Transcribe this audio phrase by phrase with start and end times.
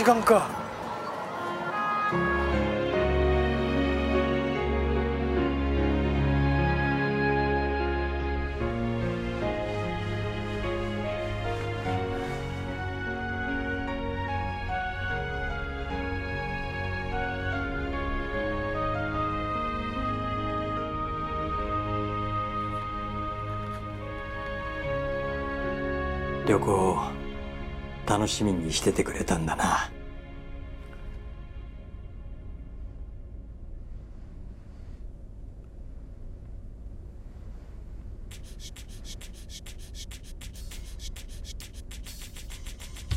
[0.00, 0.48] 時間か。
[26.46, 27.20] 旅行
[28.06, 29.88] 楽しみにしててくれたんだな。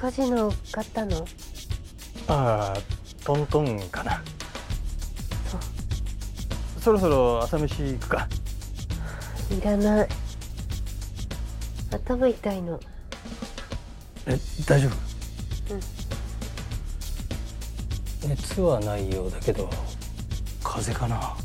[0.00, 1.26] カジノ買ったの？
[2.26, 2.76] ああ
[3.22, 4.22] トントンかな。
[6.80, 8.26] そろそろ朝飯行くか。
[9.50, 10.08] いらない。
[11.90, 12.80] 頭痛いの。
[14.24, 14.88] え大丈
[15.68, 15.74] 夫？
[15.74, 15.76] う
[18.26, 18.30] ん。
[18.30, 19.68] 熱はないようだけど
[20.64, 21.36] 風邪かな。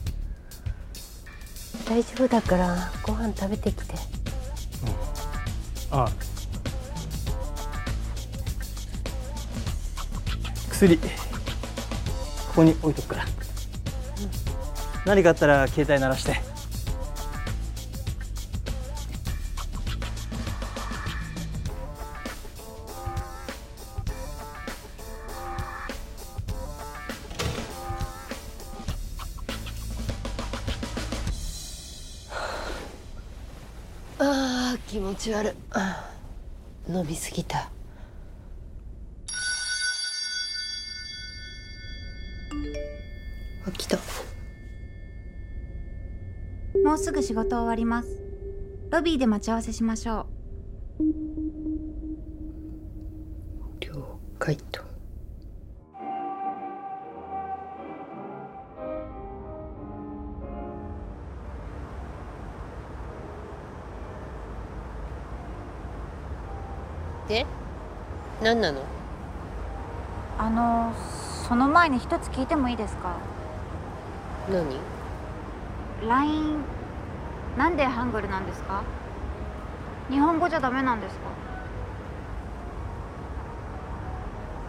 [1.86, 3.96] 大丈夫だからご飯食べてきて。
[5.92, 6.12] ああ
[10.76, 10.98] 薬。
[10.98, 11.04] こ
[12.54, 13.24] こに置いとくから、
[15.06, 16.34] 何かあったら携帯鳴らして。
[34.20, 35.54] あー気持ち悪い。
[35.72, 37.70] あー飲みすぎた。
[46.96, 48.22] うすぐ仕事終わります。
[48.90, 50.26] ロビーで待ち合わせしましょ
[53.82, 54.82] 了解と。
[67.28, 67.46] で
[68.42, 68.80] 何なの？
[68.80, 68.84] う
[70.38, 70.94] あの
[71.48, 73.18] その前に一つ聞いてもいいですか？
[74.50, 74.80] 何
[76.08, 76.58] ？LINE
[77.58, 78.84] なんでハングルなんですか？
[80.10, 81.22] 日本語じゃダメなんですか？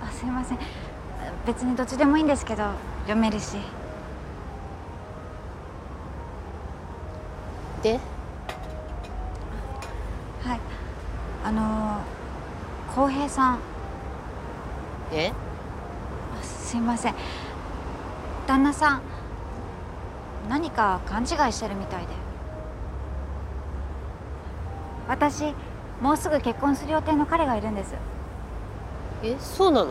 [0.06, 0.58] あすいません。
[1.46, 2.64] 別にどっちでもいいんですけど
[3.02, 3.56] 読めるし。
[7.82, 7.98] で？
[10.44, 10.60] はい。
[11.44, 12.00] あの
[12.94, 13.58] 浩平さん。
[15.12, 15.32] え？
[16.40, 17.14] あすいません。
[18.46, 19.02] 旦那さん
[20.48, 22.25] 何か勘違いしてるみたいで
[25.08, 25.54] 私
[26.00, 27.94] もうすぐ結婚する予定の彼がいるんです。
[29.22, 29.90] えそうなの？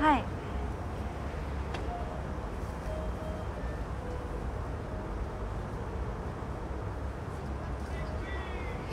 [0.00, 0.24] はい。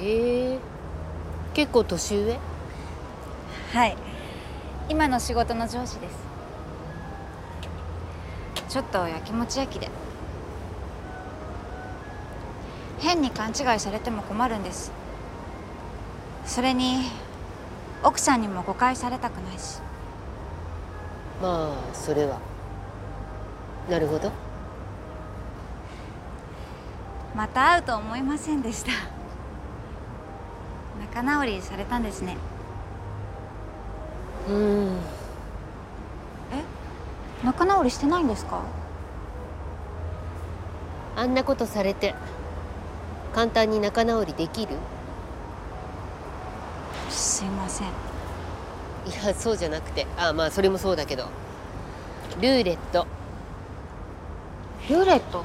[0.03, 0.59] へえ
[1.53, 2.39] 結構年上？
[3.73, 3.97] はい。
[4.89, 6.29] 今の仕事の上司です。
[8.69, 9.89] ちょっとやきもち焼きで
[12.99, 14.91] 変に勘違いされても困るんです。
[16.45, 17.09] それに
[18.03, 19.79] 奥さんにも誤解されたくないし。
[21.41, 22.39] まあそれは。
[23.89, 24.31] なるほど。
[27.35, 28.91] また会うと思いませんでした。
[30.99, 32.37] 仲直りされたんですね。
[34.49, 34.97] うん。
[36.51, 36.63] え？
[37.45, 38.61] 仲直りしてないんですか？
[41.15, 42.15] あんなことされて
[43.33, 44.75] 簡単に仲直りできる？
[47.09, 47.87] すいません。
[47.87, 47.91] い
[49.25, 50.05] やそうじゃなくて。
[50.17, 51.27] あまあそれもそうだけど。
[52.41, 53.07] ルーレット。
[54.89, 55.43] ルーレット？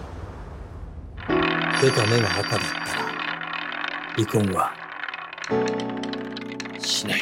[1.81, 2.60] 出た目が赤だったら
[4.14, 4.72] 離婚は
[6.78, 7.20] しない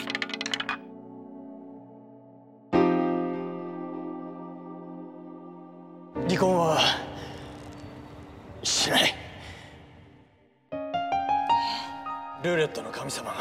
[12.42, 13.36] ルーレットの神様が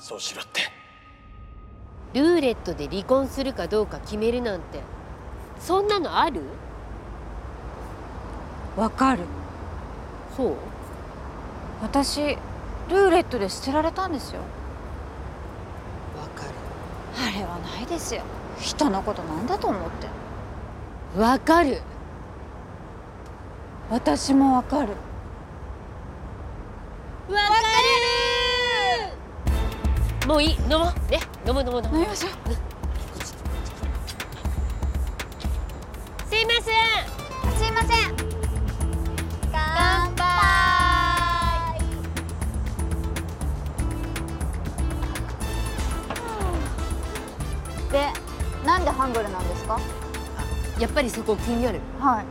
[0.00, 0.62] そうしろって。
[2.14, 4.80] ルーレットで離婚するかどうか決めるなんて
[5.60, 6.40] そんなのある？
[8.76, 9.24] わかる。
[10.36, 10.54] そう。
[11.82, 14.40] 私ルーレットで捨てられたんですよ。
[16.18, 16.50] わかる。
[17.22, 18.22] あれはないですよ。
[18.58, 21.20] 人のことなんだと思って。
[21.20, 21.82] わかる。
[23.90, 24.92] 私もわかる。
[24.92, 24.96] わ
[27.34, 27.42] か
[30.22, 30.54] るもういい。
[30.70, 31.10] 飲もう。
[31.10, 31.20] ね。
[31.46, 31.82] 飲もう飲もう。
[31.84, 32.32] 飲みましょう。
[36.28, 36.64] すいません。
[37.56, 37.88] すいません。
[39.52, 41.80] 乾杯。
[47.90, 48.12] で
[48.66, 49.80] なんでハングルなんですか？
[50.78, 51.80] やっぱりそこ気になる。
[51.98, 52.24] はい。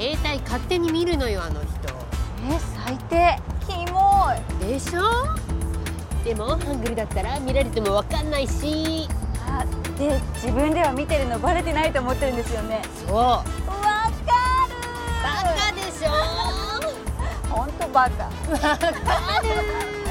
[0.00, 1.70] 携帯勝手に見るのよあの人。
[2.50, 4.30] え最低キモ
[4.60, 4.66] い。
[4.66, 5.02] でしょ？
[6.24, 9.08] でもハングルだったら見られてもわかんないし。
[9.46, 9.64] あ
[9.98, 12.82] で自分では見てるのバレてないと思ってるんですよね。
[13.06, 13.16] そう。
[13.16, 13.44] わか
[14.08, 14.14] る。
[15.22, 16.10] バカでしょ？
[17.54, 18.24] ほんとバカ。
[18.24, 20.03] 呼んで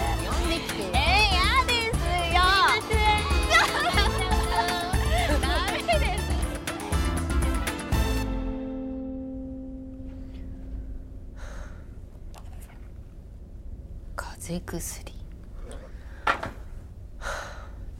[14.43, 15.13] ずい薬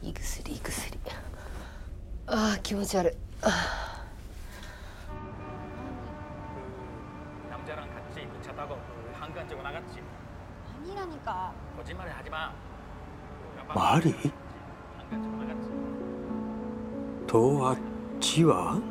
[0.02, 0.98] いい薬いい薬。
[2.26, 3.12] ああ気持ち悪い。
[3.40, 3.50] あ
[13.74, 14.14] マリ
[17.26, 17.78] とあっ
[18.20, 18.82] ちは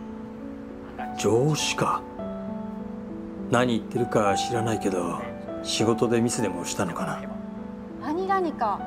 [1.19, 2.01] 上司か
[3.51, 5.21] 何言ってるか知らないけど
[5.61, 7.32] 仕事でミスでもしたのかな
[8.32, 8.81] 何何か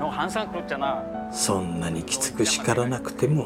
[0.00, 1.04] 너 항상 그렇잖아.
[1.30, 3.44] そんなにきつく叱らなくても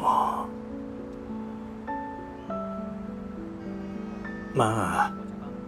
[4.55, 5.13] まあ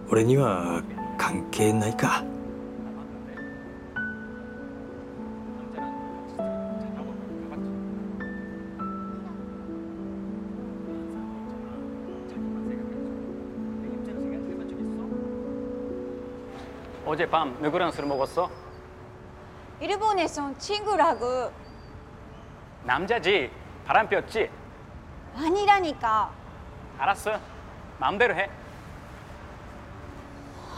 [0.09, 0.85] 俺には
[1.19, 2.23] 関係ないか
[17.05, 18.63] 어젯밤 누구랑 술 먹었어?
[19.81, 21.53] 일본에선 친구라고
[22.85, 23.50] 남자지.
[23.87, 24.50] 바람 피웠지.
[25.37, 26.31] 아니라니까
[26.99, 27.38] 알았어.
[27.99, 28.50] 마음대로 해.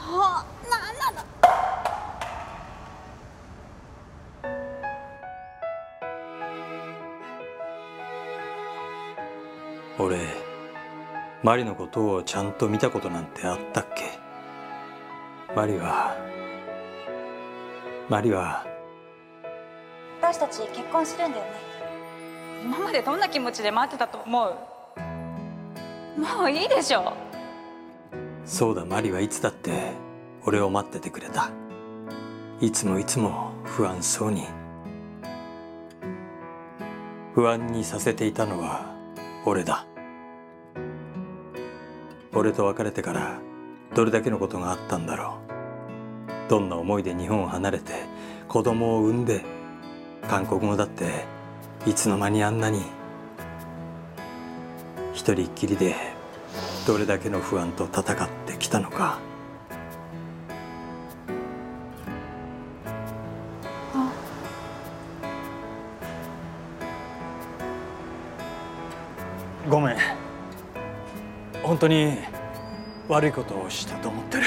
[0.07, 1.33] 어, 나, 나, 나.
[9.99, 10.19] 俺
[11.43, 14.19] マリのことをちゃんと見たことなんてあったっけ
[15.55, 16.17] マリは
[18.09, 18.66] マリは
[20.38, 21.52] 私たち結婚するんだよね。
[22.64, 24.54] 今までどんな気持ちで待ってたと思う？
[26.22, 27.14] もういいでしょ。
[28.46, 29.94] そうだマリはいつだって
[30.46, 31.50] 俺を待っててくれた。
[32.62, 34.46] いつもいつも不安そうに。
[37.34, 38.94] 不安にさせていたのは
[39.44, 39.88] 俺だ。
[42.34, 43.40] 俺と別れてから
[43.96, 45.40] どれだけのことがあったんだろ
[46.48, 46.50] う。
[46.50, 48.06] どんな思いで日本を離れて
[48.48, 49.44] 子供を産んで
[50.28, 51.26] 韓国語だって
[51.86, 52.82] いつの間にあんなに
[55.14, 55.96] 一人っきりで
[56.86, 59.20] どれだけの不安と戦ってきたのか。
[69.70, 69.98] ごめん。
[71.64, 72.18] 本当に
[73.10, 74.44] 悪いことをしたと思ってる。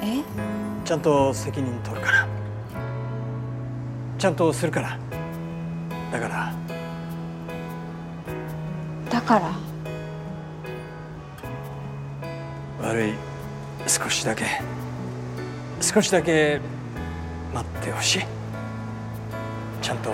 [0.00, 0.22] え？
[0.84, 2.26] ちゃんと責任取るから
[4.18, 4.98] ちゃんとするから。
[6.10, 6.52] だから。
[9.08, 9.52] だから？
[12.82, 13.14] 悪い。
[13.86, 14.44] 少しだけ。
[15.80, 16.60] 少しだけ
[17.54, 18.24] 待ってほしい。
[19.80, 20.10] ちゃんと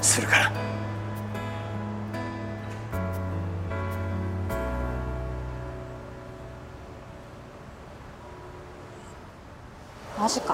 [0.00, 0.52] するから。
[10.18, 10.53] マジか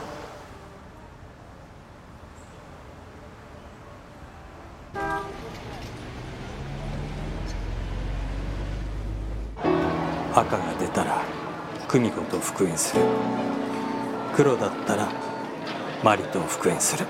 [10.34, 11.22] 赤が出たら
[11.88, 13.02] 久美子と復縁する。
[14.32, 15.08] 黒だったら
[16.04, 17.06] マリと復縁する。